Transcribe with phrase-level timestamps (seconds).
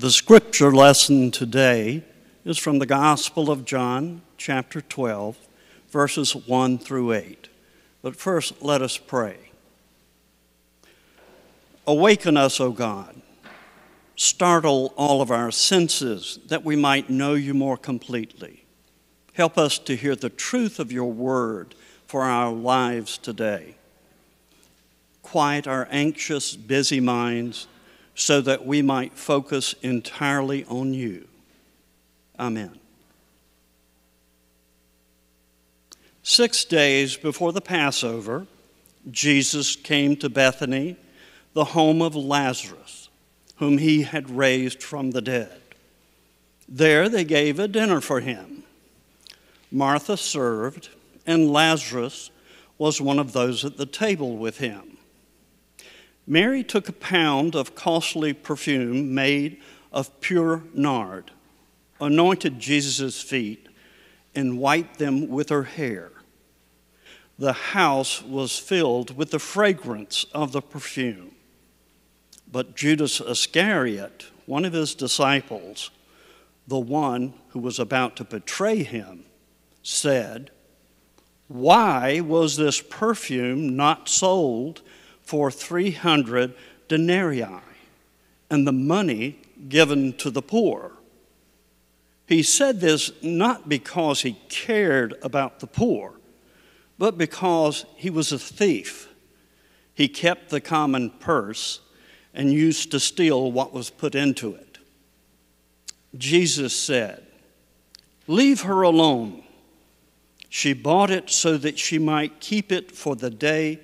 [0.00, 2.02] The scripture lesson today
[2.46, 5.36] is from the Gospel of John, chapter 12,
[5.90, 7.50] verses 1 through 8.
[8.00, 9.36] But first, let us pray.
[11.86, 13.20] Awaken us, O God.
[14.16, 18.64] Startle all of our senses that we might know you more completely.
[19.34, 21.74] Help us to hear the truth of your word
[22.06, 23.74] for our lives today.
[25.20, 27.66] Quiet our anxious, busy minds
[28.20, 31.26] so that we might focus entirely on you.
[32.38, 32.78] Amen.
[36.22, 38.46] Six days before the Passover,
[39.10, 40.96] Jesus came to Bethany,
[41.54, 43.08] the home of Lazarus,
[43.56, 45.58] whom he had raised from the dead.
[46.68, 48.64] There they gave a dinner for him.
[49.72, 50.90] Martha served,
[51.26, 52.30] and Lazarus
[52.76, 54.98] was one of those at the table with him.
[56.30, 59.60] Mary took a pound of costly perfume made
[59.92, 61.32] of pure nard,
[62.00, 63.68] anointed Jesus' feet,
[64.32, 66.12] and wiped them with her hair.
[67.36, 71.32] The house was filled with the fragrance of the perfume.
[72.52, 75.90] But Judas Iscariot, one of his disciples,
[76.68, 79.24] the one who was about to betray him,
[79.82, 80.52] said,
[81.48, 84.82] Why was this perfume not sold
[85.30, 86.52] for 300
[86.88, 87.46] denarii
[88.50, 90.90] and the money given to the poor?
[92.26, 96.14] He said this not because he cared about the poor,
[96.98, 99.08] but because he was a thief.
[99.94, 101.78] He kept the common purse
[102.34, 104.78] and used to steal what was put into it.
[106.18, 107.24] Jesus said,
[108.26, 109.44] Leave her alone.
[110.48, 113.78] She bought it so that she might keep it for the day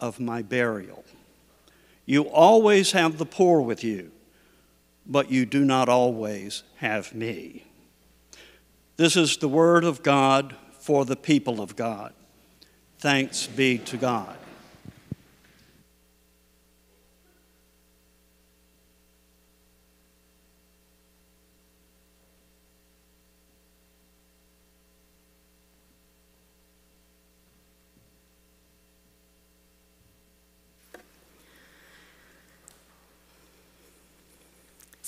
[0.00, 1.04] of my burial.
[2.06, 4.10] You always have the poor with you,
[5.06, 7.64] but you do not always have me.
[8.96, 12.12] This is the word of God for the people of God.
[12.98, 14.36] Thanks be to God.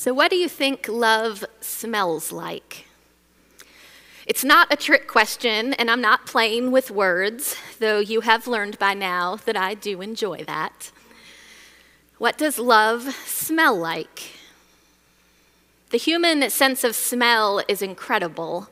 [0.03, 2.87] So, what do you think love smells like?
[4.27, 8.79] It's not a trick question, and I'm not playing with words, though you have learned
[8.79, 10.91] by now that I do enjoy that.
[12.17, 14.37] What does love smell like?
[15.91, 18.71] The human sense of smell is incredible.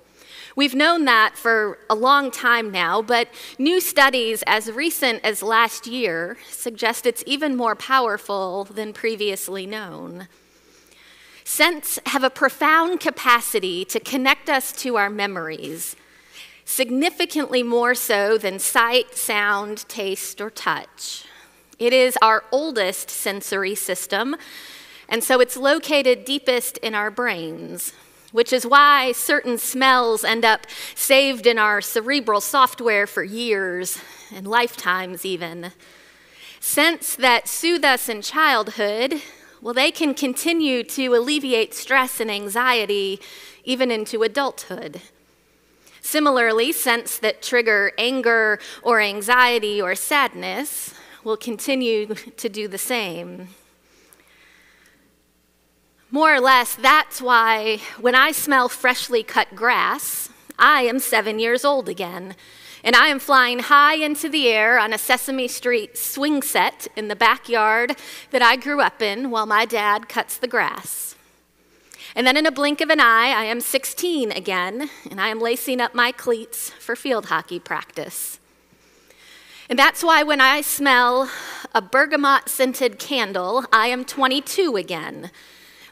[0.56, 3.28] We've known that for a long time now, but
[3.59, 10.27] new studies as recent as last year suggest it's even more powerful than previously known.
[11.50, 15.97] Scents have a profound capacity to connect us to our memories,
[16.66, 21.25] significantly more so than sight, sound, taste, or touch.
[21.78, 24.36] It is our oldest sensory system,
[25.09, 27.94] and so it's located deepest in our brains,
[28.30, 33.98] which is why certain smells end up saved in our cerebral software for years
[34.32, 35.72] and lifetimes, even.
[36.60, 39.22] Scents that soothe us in childhood
[39.60, 43.20] well, they can continue to alleviate stress and anxiety
[43.64, 45.00] even into adulthood.
[46.00, 53.48] Similarly, scents that trigger anger or anxiety or sadness will continue to do the same.
[56.10, 61.64] More or less, that's why when I smell freshly cut grass, I am seven years
[61.64, 62.34] old again
[62.84, 67.09] and I am flying high into the air on a Sesame Street swing set in
[67.09, 67.97] the backyard
[68.31, 71.15] that I grew up in while my dad cuts the grass.
[72.15, 75.41] And then in a blink of an eye, I am 16 again, and I am
[75.41, 78.41] lacing up my cleats for field hockey practice.
[79.69, 81.31] And that's why when I smell
[81.75, 85.31] a bergamot scented candle, I am 22 again,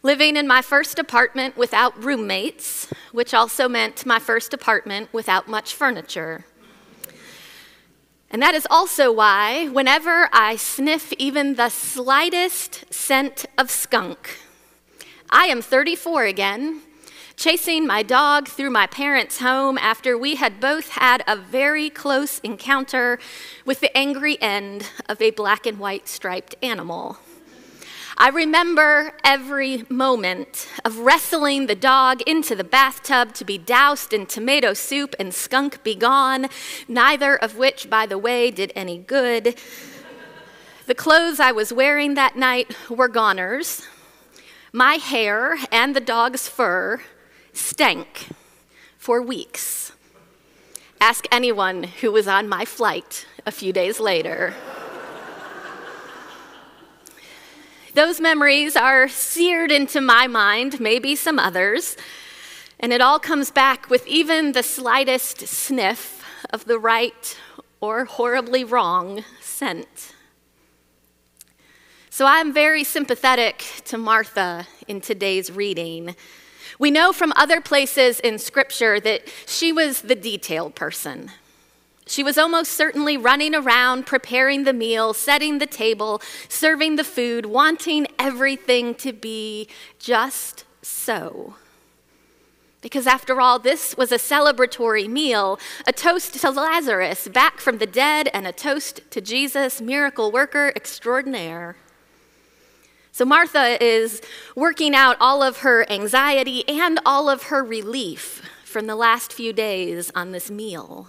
[0.03, 5.75] living in my first apartment without roommates, which also meant my first apartment without much
[5.75, 6.47] furniture.
[8.31, 14.41] And that is also why, whenever I sniff even the slightest scent of skunk,
[15.31, 16.83] I am 34 again,
[17.37, 22.39] chasing my dog through my parents' home after we had both had a very close
[22.41, 23.19] encounter
[23.65, 27.19] with the angry end of a black and white striped animal.
[28.19, 34.25] I remember every moment of wrestling the dog into the bathtub to be doused in
[34.25, 36.47] tomato soup and skunk be gone,
[36.89, 39.59] neither of which, by the way, did any good.
[40.87, 43.87] The clothes I was wearing that night were goners.
[44.73, 47.03] My hair and the dog's fur
[47.53, 48.29] stank
[48.97, 49.93] for weeks.
[51.03, 54.55] Ask anyone who was on my flight a few days later.
[57.97, 61.97] Those memories are seared into my mind, maybe some others,
[62.79, 67.39] and it all comes back with even the slightest sniff of the right
[67.81, 70.13] or horribly wrong scent.
[72.11, 76.15] So I'm very sympathetic to Martha in today's reading.
[76.79, 81.31] We know from other places in Scripture that she was the detailed person.
[82.09, 87.47] She was almost certainly running around, preparing the meal, setting the table, serving the food,
[87.47, 89.69] wanting everything to be
[89.99, 91.55] just so.
[92.81, 95.59] Because after all, this was a celebratory meal,
[95.89, 100.73] a toast to Lazarus, back from the dead, and a toast to Jesus, miracle worker
[100.77, 101.75] extraordinaire.
[103.11, 104.21] So Martha is
[104.55, 109.53] working out all of her anxiety and all of her relief from the last few
[109.53, 111.09] days on this meal.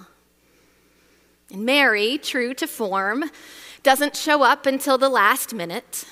[1.51, 3.31] And Mary, true to form,
[3.83, 6.05] doesn't show up until the last minute.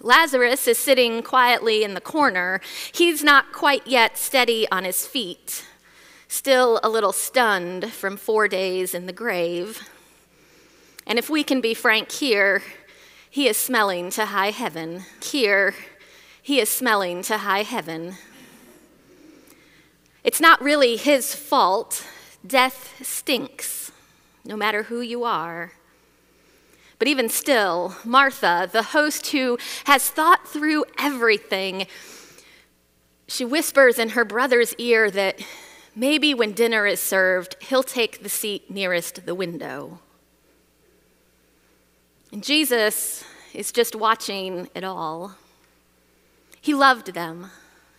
[0.00, 2.60] Lazarus is sitting quietly in the corner.
[2.92, 5.64] He's not quite yet steady on his feet,
[6.26, 9.88] still a little stunned from four days in the grave.
[11.06, 12.62] And if we can be frank here,
[13.30, 15.04] he is smelling to high heaven.
[15.22, 15.74] Here,
[16.42, 18.14] he is smelling to high heaven.
[20.24, 22.04] It's not really his fault.
[22.46, 23.77] Death stinks
[24.48, 25.72] no matter who you are.
[26.98, 31.86] But even still, Martha, the host who has thought through everything,
[33.28, 35.40] she whispers in her brother's ear that
[35.94, 40.00] maybe when dinner is served, he'll take the seat nearest the window.
[42.32, 43.22] And Jesus
[43.54, 45.36] is just watching it all.
[46.60, 47.50] He loved them,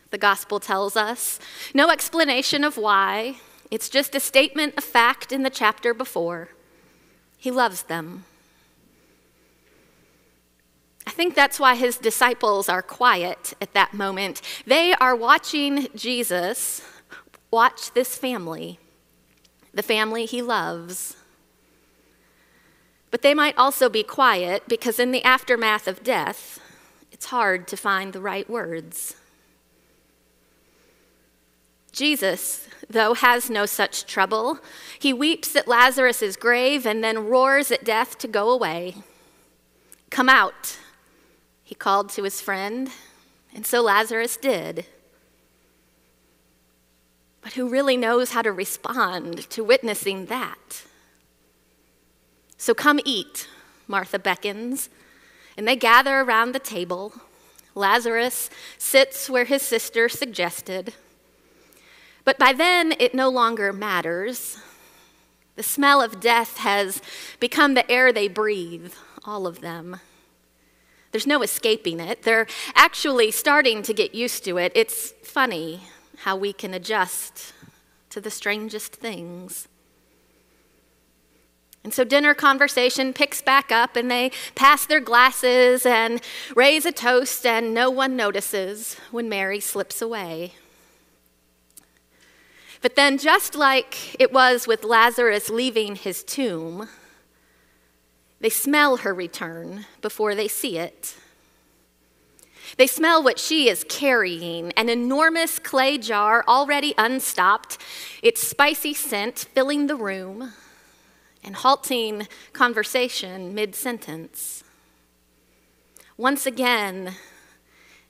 [0.09, 1.39] the gospel tells us.
[1.73, 3.37] No explanation of why,
[3.71, 6.49] it's just a statement of fact in the chapter before.
[7.37, 8.25] He loves them.
[11.05, 14.41] I think that's why his disciples are quiet at that moment.
[14.65, 16.81] They are watching Jesus
[17.51, 18.79] watch this family,
[19.73, 21.15] the family he loves.
[23.11, 26.59] But they might also be quiet because, in the aftermath of death,
[27.11, 29.15] it's hard to find the right words.
[31.91, 34.59] Jesus, though, has no such trouble.
[34.97, 38.95] He weeps at Lazarus' grave and then roars at death to go away.
[40.09, 40.77] Come out,
[41.63, 42.89] he called to his friend,
[43.53, 44.85] and so Lazarus did.
[47.41, 50.83] But who really knows how to respond to witnessing that?
[52.57, 53.47] So come eat,
[53.87, 54.89] Martha beckons,
[55.55, 57.13] and they gather around the table.
[57.75, 60.93] Lazarus sits where his sister suggested.
[62.29, 64.59] But by then, it no longer matters.
[65.55, 67.01] The smell of death has
[67.39, 68.93] become the air they breathe,
[69.25, 69.99] all of them.
[71.11, 72.21] There's no escaping it.
[72.21, 72.45] They're
[72.75, 74.71] actually starting to get used to it.
[74.75, 75.81] It's funny
[76.17, 77.51] how we can adjust
[78.11, 79.67] to the strangest things.
[81.83, 86.21] And so dinner conversation picks back up, and they pass their glasses and
[86.55, 90.53] raise a toast, and no one notices when Mary slips away.
[92.81, 96.87] But then, just like it was with Lazarus leaving his tomb,
[98.39, 101.15] they smell her return before they see it.
[102.77, 107.77] They smell what she is carrying an enormous clay jar already unstopped,
[108.21, 110.53] its spicy scent filling the room
[111.43, 114.63] and halting conversation mid sentence.
[116.15, 117.15] Once again,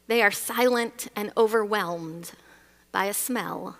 [0.07, 2.33] they are silent and overwhelmed
[2.91, 3.77] by a smell.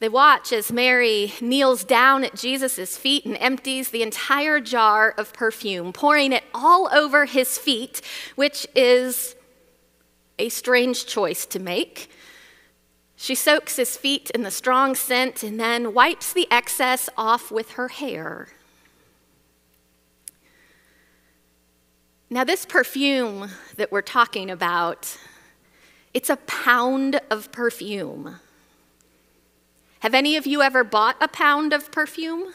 [0.00, 5.34] They watch as Mary kneels down at Jesus' feet and empties the entire jar of
[5.34, 8.00] perfume, pouring it all over his feet,
[8.34, 9.36] which is
[10.38, 12.10] a strange choice to make.
[13.14, 17.72] She soaks his feet in the strong scent and then wipes the excess off with
[17.72, 18.48] her hair.
[22.30, 25.18] Now, this perfume that we're talking about,
[26.14, 28.36] it's a pound of perfume.
[30.00, 32.54] Have any of you ever bought a pound of perfume?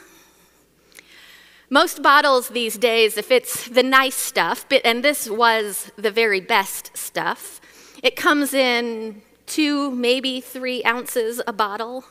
[1.70, 6.98] Most bottles these days, if it's the nice stuff, and this was the very best
[6.98, 7.62] stuff,
[8.02, 12.06] it comes in two, maybe three ounces a bottle.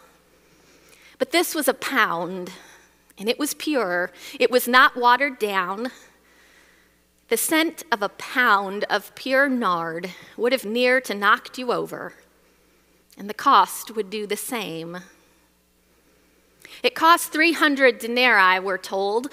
[1.18, 2.52] But this was a pound,
[3.18, 4.12] and it was pure.
[4.38, 5.90] It was not watered down.
[7.28, 12.12] The scent of a pound of pure nard would have near to knocked you over,
[13.18, 14.98] and the cost would do the same.
[16.82, 19.28] It costs 300 denarii, we're told,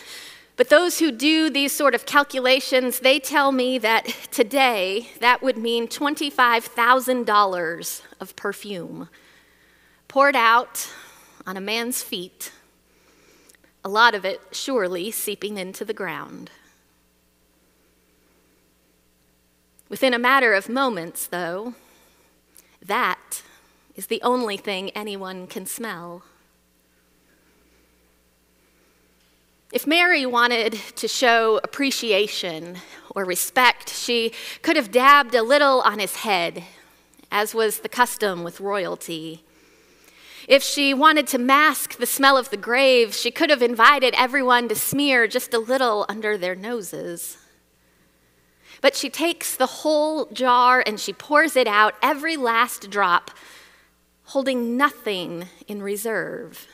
[0.57, 5.57] but those who do these sort of calculations, they tell me that today that would
[5.57, 9.09] mean $25,000 of perfume
[10.07, 10.87] poured out
[11.47, 12.51] on a man's feet,
[13.83, 16.51] a lot of it surely seeping into the ground.
[19.89, 21.73] Within a matter of moments, though,
[22.85, 23.41] that
[23.95, 26.23] is the only thing anyone can smell.
[29.71, 32.79] If Mary wanted to show appreciation
[33.15, 36.65] or respect, she could have dabbed a little on his head,
[37.31, 39.45] as was the custom with royalty.
[40.45, 44.67] If she wanted to mask the smell of the grave, she could have invited everyone
[44.67, 47.37] to smear just a little under their noses.
[48.81, 53.31] But she takes the whole jar and she pours it out, every last drop,
[54.25, 56.67] holding nothing in reserve.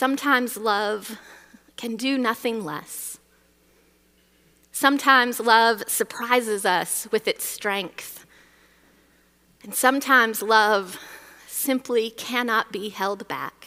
[0.00, 1.20] Sometimes love
[1.76, 3.18] can do nothing less.
[4.72, 8.24] Sometimes love surprises us with its strength.
[9.62, 10.98] And sometimes love
[11.46, 13.66] simply cannot be held back.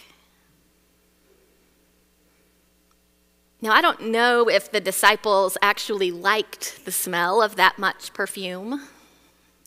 [3.62, 8.82] Now, I don't know if the disciples actually liked the smell of that much perfume.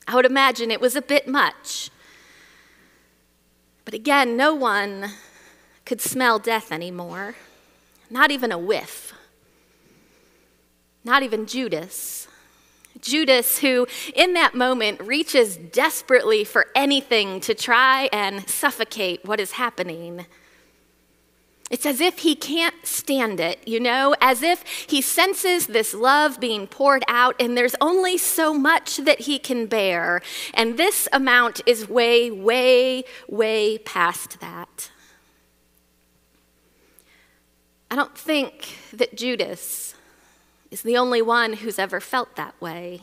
[0.08, 1.90] I would imagine it was a bit much.
[3.84, 5.12] But again, no one
[5.86, 7.36] could smell death anymore,
[8.10, 9.14] not even a whiff.
[11.04, 12.26] Not even Judas.
[13.00, 19.52] Judas, who in that moment reaches desperately for anything to try and suffocate what is
[19.52, 20.26] happening.
[21.70, 26.40] It's as if he can't stand it, you know, as if he senses this love
[26.40, 30.22] being poured out and there's only so much that he can bear.
[30.54, 34.90] And this amount is way, way, way past that.
[37.90, 39.94] I don't think that Judas
[40.70, 43.02] is the only one who's ever felt that way.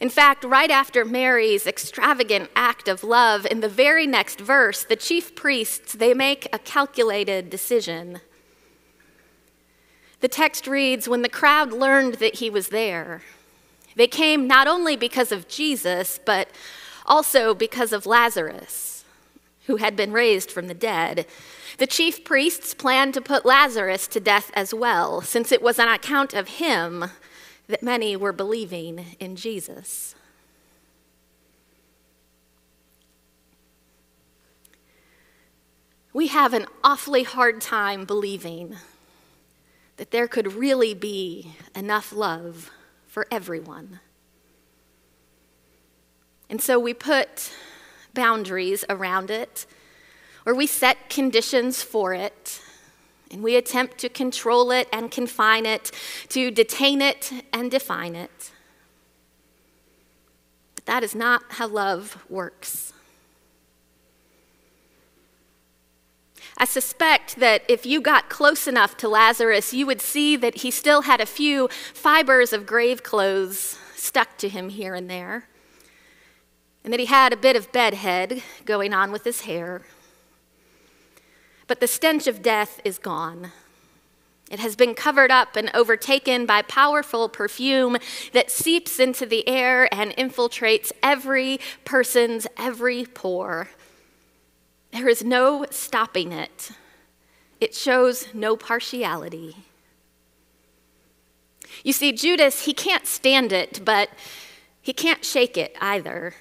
[0.00, 4.96] In fact, right after Mary's extravagant act of love, in the very next verse, the
[4.96, 8.20] chief priests, they make a calculated decision.
[10.20, 13.22] The text reads, when the crowd learned that he was there,
[13.96, 16.48] they came not only because of Jesus, but
[17.06, 19.04] also because of Lazarus,
[19.66, 21.26] who had been raised from the dead.
[21.80, 25.88] The chief priests planned to put Lazarus to death as well, since it was on
[25.88, 27.06] account of him
[27.68, 30.14] that many were believing in Jesus.
[36.12, 38.76] We have an awfully hard time believing
[39.96, 42.70] that there could really be enough love
[43.06, 44.00] for everyone.
[46.50, 47.50] And so we put
[48.12, 49.64] boundaries around it,
[50.50, 52.60] or we set conditions for it
[53.30, 55.92] and we attempt to control it and confine it,
[56.28, 58.50] to detain it and define it.
[60.74, 62.92] But that is not how love works.
[66.58, 70.72] I suspect that if you got close enough to Lazarus, you would see that he
[70.72, 75.46] still had a few fibers of grave clothes stuck to him here and there,
[76.82, 79.82] and that he had a bit of bedhead going on with his hair.
[81.70, 83.52] But the stench of death is gone.
[84.50, 87.96] It has been covered up and overtaken by powerful perfume
[88.32, 93.68] that seeps into the air and infiltrates every person's every pore.
[94.90, 96.72] There is no stopping it.
[97.60, 99.54] It shows no partiality.
[101.84, 104.10] You see, Judas, he can't stand it, but
[104.82, 106.34] he can't shake it either.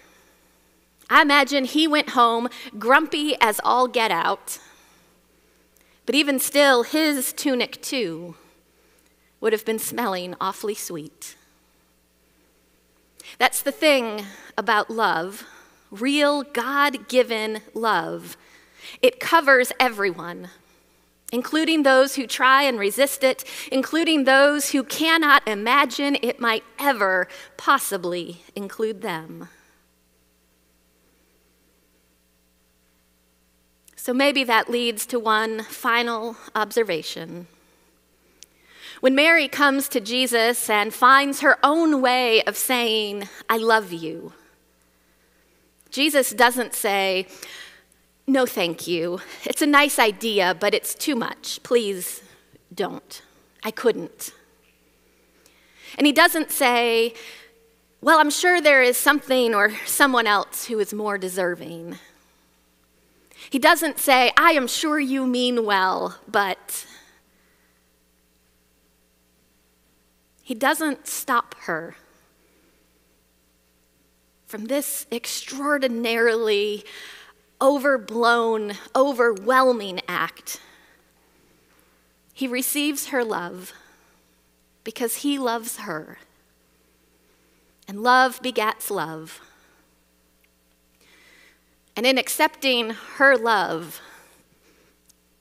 [1.08, 4.58] I imagine he went home grumpy as all get out
[6.10, 8.34] but even still, his tunic too
[9.40, 11.36] would have been smelling awfully sweet.
[13.38, 14.26] That's the thing
[14.58, 15.46] about love
[15.92, 18.38] real God given love.
[19.04, 20.50] It covers everyone,
[21.32, 27.28] including those who try and resist it, including those who cannot imagine it might ever
[27.56, 29.48] possibly include them.
[34.02, 37.48] So maybe that leads to one final observation.
[39.02, 44.32] When Mary comes to Jesus and finds her own way of saying, I love you,
[45.92, 47.28] Jesus doesn't say,
[48.26, 49.20] No, thank you.
[49.44, 51.62] It's a nice idea, but it's too much.
[51.64, 52.24] Please
[52.74, 53.22] don't.
[53.66, 54.32] I couldn't.
[55.98, 57.16] And he doesn't say,
[58.00, 62.00] Well, I'm sure there is something or someone else who is more deserving.
[63.50, 66.86] He doesn't say, I am sure you mean well, but.
[70.44, 71.96] He doesn't stop her
[74.48, 76.84] from this extraordinarily
[77.62, 80.60] overblown, overwhelming act.
[82.34, 83.74] He receives her love
[84.84, 86.18] because he loves her.
[87.88, 89.42] And love begets love.
[92.00, 94.00] And in accepting her love,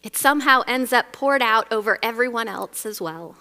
[0.03, 3.37] it somehow ends up poured out over everyone else as well.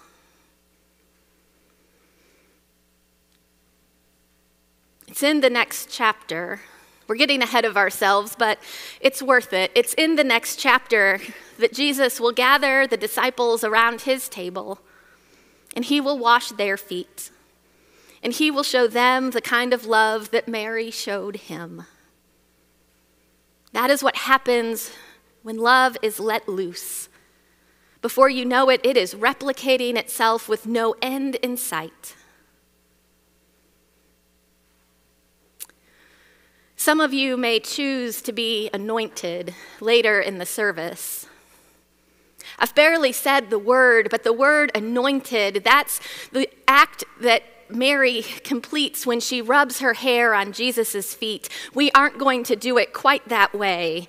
[5.08, 6.60] It's in the next chapter.
[7.08, 8.60] We're getting ahead of ourselves, but
[9.00, 9.72] it's worth it.
[9.74, 11.18] It's in the next chapter
[11.58, 14.78] that Jesus will gather the disciples around his table
[15.74, 17.32] and he will wash their feet.
[18.22, 21.82] And he will show them the kind of love that Mary showed him.
[23.72, 24.92] That is what happens
[25.42, 27.08] when love is let loose.
[28.00, 32.14] Before you know it, it is replicating itself with no end in sight.
[36.76, 41.26] Some of you may choose to be anointed later in the service.
[42.58, 49.06] I've barely said the word, but the word anointed, that's the act that Mary completes
[49.06, 51.48] when she rubs her hair on Jesus' feet.
[51.74, 54.06] We aren't going to do it quite that way.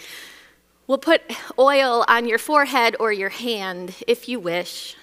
[0.87, 1.21] We'll put
[1.57, 4.95] oil on your forehead or your hand if you wish.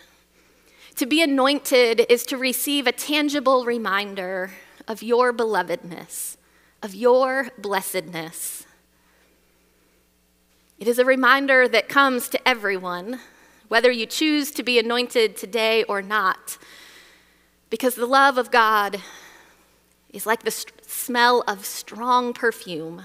[0.97, 4.51] To be anointed is to receive a tangible reminder
[4.89, 6.37] of your belovedness,
[6.83, 8.65] of your blessedness.
[10.79, 13.21] It is a reminder that comes to everyone
[13.69, 16.59] whether you choose to be anointed today or not.
[17.71, 19.01] Because the love of God
[20.11, 23.03] is like the st- smell of strong perfume,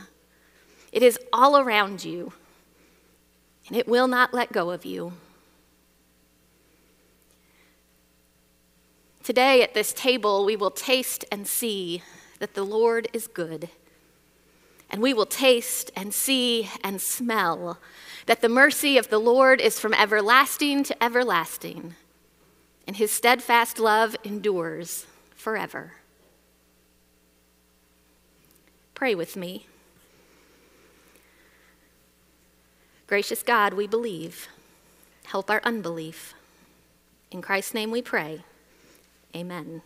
[0.91, 2.33] it is all around you,
[3.67, 5.13] and it will not let go of you.
[9.23, 12.01] Today at this table, we will taste and see
[12.39, 13.69] that the Lord is good.
[14.89, 17.79] And we will taste and see and smell
[18.25, 21.95] that the mercy of the Lord is from everlasting to everlasting,
[22.87, 25.93] and his steadfast love endures forever.
[28.93, 29.65] Pray with me.
[33.07, 34.47] Gracious God, we believe.
[35.25, 36.33] Help our unbelief.
[37.31, 38.43] In Christ's name we pray.
[39.35, 39.81] Amen.